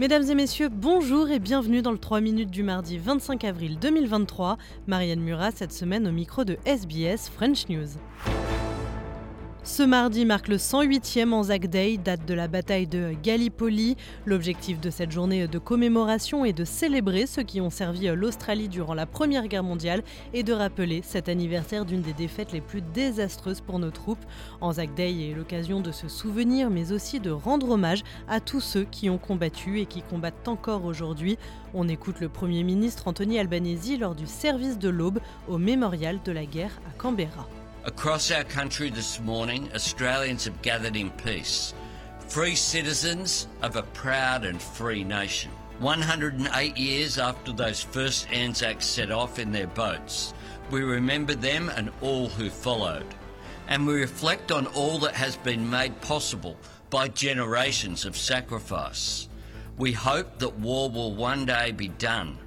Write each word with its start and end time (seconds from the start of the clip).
Mesdames 0.00 0.28
et 0.28 0.34
messieurs, 0.34 0.70
bonjour 0.70 1.30
et 1.30 1.38
bienvenue 1.38 1.80
dans 1.80 1.92
le 1.92 1.98
3 1.98 2.20
minutes 2.20 2.50
du 2.50 2.64
mardi 2.64 2.98
25 2.98 3.44
avril 3.44 3.78
2023. 3.78 4.58
Marianne 4.88 5.20
Murat 5.20 5.52
cette 5.52 5.72
semaine 5.72 6.08
au 6.08 6.10
micro 6.10 6.42
de 6.42 6.58
SBS 6.66 7.30
French 7.32 7.68
News. 7.68 7.90
Ce 9.66 9.82
mardi 9.82 10.26
marque 10.26 10.48
le 10.48 10.58
108e 10.58 11.32
Anzac 11.32 11.68
Day, 11.68 11.96
date 11.96 12.26
de 12.26 12.34
la 12.34 12.48
bataille 12.48 12.86
de 12.86 13.14
Gallipoli. 13.22 13.96
L'objectif 14.26 14.78
de 14.78 14.90
cette 14.90 15.10
journée 15.10 15.48
de 15.48 15.58
commémoration 15.58 16.44
est 16.44 16.52
de 16.52 16.66
célébrer 16.66 17.24
ceux 17.24 17.44
qui 17.44 17.62
ont 17.62 17.70
servi 17.70 18.08
l'Australie 18.08 18.68
durant 18.68 18.92
la 18.92 19.06
Première 19.06 19.48
Guerre 19.48 19.64
mondiale 19.64 20.02
et 20.34 20.42
de 20.42 20.52
rappeler 20.52 21.00
cet 21.02 21.30
anniversaire 21.30 21.86
d'une 21.86 22.02
des 22.02 22.12
défaites 22.12 22.52
les 22.52 22.60
plus 22.60 22.82
désastreuses 22.82 23.62
pour 23.62 23.78
nos 23.78 23.90
troupes. 23.90 24.22
Anzac 24.60 24.94
Day 24.94 25.30
est 25.30 25.34
l'occasion 25.34 25.80
de 25.80 25.92
se 25.92 26.08
souvenir 26.08 26.68
mais 26.68 26.92
aussi 26.92 27.18
de 27.18 27.30
rendre 27.30 27.70
hommage 27.70 28.02
à 28.28 28.40
tous 28.40 28.60
ceux 28.60 28.84
qui 28.84 29.08
ont 29.08 29.18
combattu 29.18 29.80
et 29.80 29.86
qui 29.86 30.02
combattent 30.02 30.46
encore 30.46 30.84
aujourd'hui. 30.84 31.38
On 31.72 31.88
écoute 31.88 32.20
le 32.20 32.28
Premier 32.28 32.64
ministre 32.64 33.08
Anthony 33.08 33.38
Albanese 33.38 33.98
lors 33.98 34.14
du 34.14 34.26
service 34.26 34.78
de 34.78 34.90
l'aube 34.90 35.20
au 35.48 35.56
mémorial 35.56 36.18
de 36.22 36.32
la 36.32 36.44
guerre 36.44 36.82
à 36.86 36.92
Canberra. 36.98 37.48
Across 37.86 38.30
our 38.30 38.44
country 38.44 38.88
this 38.88 39.20
morning, 39.20 39.68
Australians 39.74 40.46
have 40.46 40.62
gathered 40.62 40.96
in 40.96 41.10
peace, 41.10 41.74
free 42.28 42.54
citizens 42.54 43.46
of 43.60 43.76
a 43.76 43.82
proud 43.82 44.46
and 44.46 44.60
free 44.60 45.04
nation. 45.04 45.50
108 45.80 46.78
years 46.78 47.18
after 47.18 47.52
those 47.52 47.82
first 47.82 48.26
Anzacs 48.30 48.86
set 48.86 49.10
off 49.10 49.38
in 49.38 49.52
their 49.52 49.66
boats, 49.66 50.32
we 50.70 50.80
remember 50.80 51.34
them 51.34 51.68
and 51.76 51.90
all 52.00 52.30
who 52.30 52.48
followed. 52.48 53.04
And 53.68 53.86
we 53.86 54.00
reflect 54.00 54.50
on 54.50 54.66
all 54.68 54.98
that 55.00 55.14
has 55.14 55.36
been 55.36 55.68
made 55.68 56.00
possible 56.00 56.56
by 56.88 57.08
generations 57.08 58.06
of 58.06 58.16
sacrifice. 58.16 59.28
We 59.76 59.92
hope 59.92 60.38
that 60.38 60.58
war 60.58 60.88
will 60.88 61.14
one 61.14 61.44
day 61.44 61.72
be 61.72 61.88
done, 61.88 62.38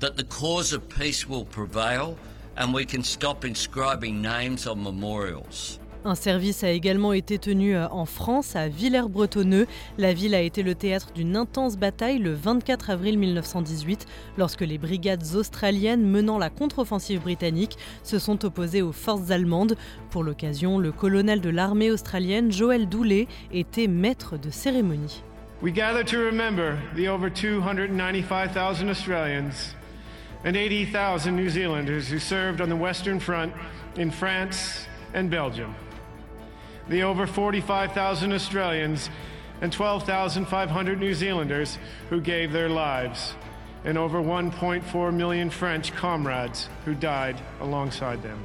that 0.00 0.18
the 0.18 0.24
cause 0.24 0.74
of 0.74 0.90
peace 0.90 1.26
will 1.26 1.46
prevail 1.46 2.18
and 2.56 2.72
we 2.72 2.86
can 2.86 3.02
stop 3.02 3.44
inscribing 3.44 4.20
names 4.20 4.66
on 4.66 4.76
memorials. 4.76 5.78
Un 6.06 6.14
service 6.14 6.62
a 6.64 6.70
également 6.70 7.14
été 7.14 7.38
tenu 7.38 7.74
euh, 7.74 7.88
en 7.88 8.04
France, 8.04 8.56
à 8.56 8.68
Villers-Bretonneux. 8.68 9.66
La 9.96 10.12
ville 10.12 10.34
a 10.34 10.42
été 10.42 10.62
le 10.62 10.74
théâtre 10.74 11.12
d'une 11.14 11.34
intense 11.34 11.78
bataille 11.78 12.18
le 12.18 12.34
24 12.34 12.90
avril 12.90 13.18
1918, 13.18 14.04
lorsque 14.36 14.60
les 14.60 14.76
brigades 14.76 15.24
australiennes 15.34 16.04
menant 16.04 16.36
la 16.36 16.50
contre-offensive 16.50 17.22
britannique 17.22 17.78
se 18.02 18.18
sont 18.18 18.44
opposées 18.44 18.82
aux 18.82 18.92
forces 18.92 19.30
allemandes. 19.30 19.76
Pour 20.10 20.24
l'occasion, 20.24 20.78
le 20.78 20.92
colonel 20.92 21.40
de 21.40 21.48
l'armée 21.48 21.90
australienne, 21.90 22.52
Joël 22.52 22.86
Doulé, 22.86 23.26
était 23.50 23.86
maître 23.86 24.36
de 24.36 24.50
cérémonie. 24.50 25.22
We 25.62 25.72
gather 25.72 26.04
to 26.04 26.18
remember 26.18 26.76
the 26.94 27.08
over 27.08 27.30
295,000 27.30 28.90
Australians 28.90 29.74
and 30.44 30.56
80,000 30.56 31.34
New 31.34 31.48
Zealanders 31.48 32.08
who 32.08 32.18
served 32.18 32.60
on 32.60 32.68
the 32.68 32.76
Western 32.76 33.18
Front 33.18 33.54
in 33.96 34.10
France 34.10 34.86
and 35.14 35.30
Belgium. 35.30 35.74
The 36.88 37.02
over 37.02 37.26
45,000 37.26 38.32
Australians 38.32 39.08
and 39.62 39.72
12,500 39.72 41.00
New 41.00 41.14
Zealanders 41.14 41.78
who 42.10 42.20
gave 42.20 42.52
their 42.52 42.68
lives, 42.68 43.34
and 43.84 43.96
over 43.96 44.20
1.4 44.20 45.14
million 45.14 45.48
French 45.48 45.94
comrades 45.94 46.68
who 46.84 46.94
died 46.94 47.40
alongside 47.60 48.22
them. 48.22 48.44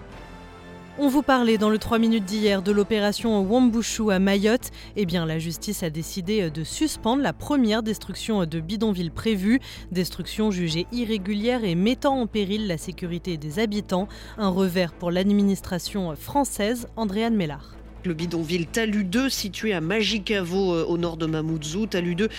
On 0.97 1.07
vous 1.07 1.21
parlait 1.21 1.57
dans 1.57 1.69
le 1.69 1.77
3 1.77 1.99
minutes 1.99 2.25
d'hier 2.25 2.61
de 2.61 2.71
l'opération 2.71 3.41
Wambushu 3.41 4.11
à 4.11 4.19
Mayotte. 4.19 4.71
Eh 4.95 5.05
bien, 5.05 5.25
la 5.25 5.39
justice 5.39 5.83
a 5.83 5.89
décidé 5.89 6.49
de 6.49 6.63
suspendre 6.63 7.21
la 7.21 7.31
première 7.31 7.83
destruction 7.83 8.45
de 8.45 8.59
bidonville 8.59 9.11
prévue. 9.11 9.59
Destruction 9.91 10.51
jugée 10.51 10.87
irrégulière 10.91 11.63
et 11.63 11.75
mettant 11.75 12.19
en 12.19 12.27
péril 12.27 12.67
la 12.67 12.77
sécurité 12.77 13.37
des 13.37 13.59
habitants. 13.59 14.07
Un 14.37 14.49
revers 14.49 14.93
pour 14.93 15.11
l'administration 15.11 16.15
française, 16.15 16.87
Andréane 16.97 17.35
Mellard. 17.35 17.78
Le 18.05 18.13
bidonville 18.13 18.65
Talu 18.65 19.03
2, 19.03 19.27
situé 19.27 19.73
à 19.73 19.81
Magicavo 19.81 20.73
euh, 20.73 20.85
au 20.85 20.97
nord 20.97 21.17
de 21.17 21.25
Mamoudzou. 21.25 21.85
Talu 21.85 22.15
2, 22.15 22.29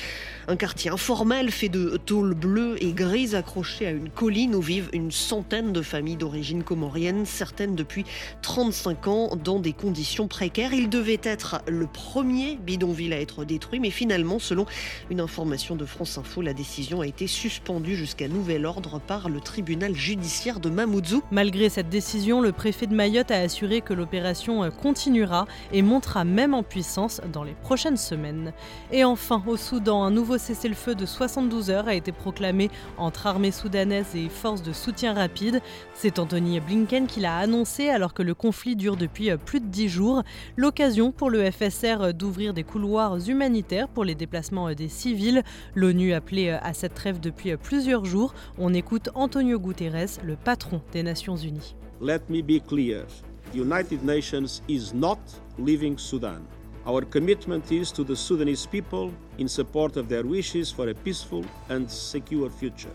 un 0.48 0.56
quartier 0.56 0.90
informel 0.90 1.50
fait 1.50 1.68
de 1.68 1.98
tôles 1.98 2.32
bleues 2.32 2.82
et 2.82 2.92
grises 2.92 3.34
accrochées 3.34 3.86
à 3.86 3.90
une 3.90 4.08
colline 4.08 4.54
où 4.54 4.62
vivent 4.62 4.88
une 4.94 5.10
centaine 5.10 5.74
de 5.74 5.82
familles 5.82 6.16
d'origine 6.16 6.62
comorienne, 6.62 7.26
certaines 7.26 7.74
depuis 7.74 8.06
35 8.40 9.06
ans, 9.08 9.36
dans 9.36 9.58
des 9.58 9.74
conditions 9.74 10.28
précaires. 10.28 10.72
Il 10.72 10.88
devait 10.88 11.20
être 11.22 11.60
le 11.68 11.86
premier 11.86 12.56
bidonville 12.56 13.12
à 13.12 13.20
être 13.20 13.44
détruit, 13.44 13.80
mais 13.80 13.90
finalement, 13.90 14.38
selon 14.38 14.64
une 15.10 15.20
information 15.20 15.76
de 15.76 15.84
France 15.84 16.16
Info, 16.16 16.40
la 16.40 16.54
décision 16.54 17.02
a 17.02 17.06
été 17.06 17.26
suspendue 17.26 17.96
jusqu'à 17.96 18.28
nouvel 18.28 18.64
ordre 18.64 18.98
par 18.98 19.28
le 19.28 19.40
tribunal 19.40 19.94
judiciaire 19.94 20.58
de 20.58 20.70
Mamoudzou. 20.70 21.22
Malgré 21.30 21.68
cette 21.68 21.90
décision, 21.90 22.40
le 22.40 22.52
préfet 22.52 22.86
de 22.86 22.94
Mayotte 22.94 23.30
a 23.30 23.40
assuré 23.40 23.82
que 23.82 23.92
l'opération 23.92 24.70
continuera 24.70 25.46
et 25.72 25.82
montera 25.82 26.24
même 26.24 26.54
en 26.54 26.62
puissance 26.62 27.20
dans 27.32 27.44
les 27.44 27.54
prochaines 27.54 27.96
semaines. 27.96 28.52
Et 28.92 29.04
enfin, 29.04 29.42
au 29.46 29.56
Soudan, 29.56 30.02
un 30.02 30.10
nouveau 30.10 30.38
cessez-le-feu 30.38 30.94
de 30.94 31.06
72 31.06 31.70
heures 31.70 31.88
a 31.88 31.94
été 31.94 32.12
proclamé 32.12 32.70
entre 32.98 33.26
armée 33.26 33.50
soudanaise 33.50 34.14
et 34.14 34.28
forces 34.28 34.62
de 34.62 34.72
soutien 34.72 35.14
rapide. 35.14 35.60
C'est 35.94 36.18
Anthony 36.18 36.60
Blinken 36.60 37.06
qui 37.06 37.20
l'a 37.20 37.36
annoncé 37.36 37.88
alors 37.88 38.14
que 38.14 38.22
le 38.22 38.34
conflit 38.34 38.76
dure 38.76 38.96
depuis 38.96 39.30
plus 39.36 39.60
de 39.60 39.66
10 39.66 39.88
jours. 39.88 40.22
L'occasion 40.56 41.12
pour 41.12 41.30
le 41.30 41.50
FSR 41.50 42.14
d'ouvrir 42.14 42.54
des 42.54 42.64
couloirs 42.64 43.16
humanitaires 43.28 43.88
pour 43.88 44.04
les 44.04 44.14
déplacements 44.14 44.72
des 44.72 44.88
civils. 44.88 45.42
L'ONU 45.74 46.12
appelait 46.12 46.50
à 46.50 46.72
cette 46.72 46.94
trêve 46.94 47.20
depuis 47.20 47.56
plusieurs 47.56 48.04
jours. 48.04 48.34
On 48.58 48.74
écoute 48.74 49.10
Antonio 49.14 49.58
Guterres, 49.58 50.20
le 50.24 50.36
patron 50.36 50.80
des 50.92 51.02
Nations 51.02 51.36
Unies. 51.36 51.74
Let 52.00 52.22
me 52.28 52.42
be 52.42 52.60
clear. 52.64 53.04
The 53.52 53.58
United 53.58 54.04
Nations 54.04 54.62
is 54.68 54.94
not 54.94 55.18
leaving 55.58 55.98
Sudan. 55.98 56.46
Our 56.86 57.02
commitment 57.02 57.72
is 57.72 57.90
to 57.92 58.04
the 58.04 58.14
Sudanese 58.14 58.64
people 58.64 59.12
in 59.38 59.48
support 59.48 59.96
of 59.96 60.08
their 60.08 60.24
wishes 60.24 60.70
for 60.70 60.88
a 60.88 60.94
peaceful 60.94 61.44
and 61.68 61.90
secure 61.90 62.48
future. 62.48 62.94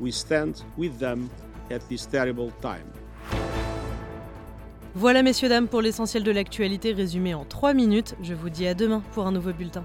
We 0.00 0.10
stand 0.10 0.64
with 0.76 0.98
them 0.98 1.30
at 1.70 1.88
this 1.88 2.04
terrible 2.04 2.50
time. 2.60 2.90
Voilà 4.96 5.22
messieurs 5.22 5.48
dames 5.48 5.68
pour 5.68 5.82
l'essentiel 5.82 6.24
de 6.24 6.32
l'actualité 6.32 6.92
résumé 6.92 7.34
en 7.34 7.44
3 7.44 7.72
minutes. 7.72 8.16
Je 8.22 8.34
vous 8.34 8.50
dis 8.50 8.66
à 8.66 8.74
demain 8.74 9.02
pour 9.12 9.26
un 9.26 9.32
nouveau 9.32 9.52
bulletin. 9.52 9.84